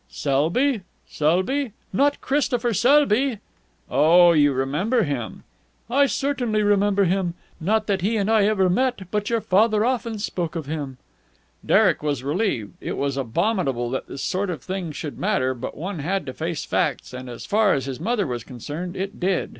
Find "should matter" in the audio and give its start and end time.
14.91-15.53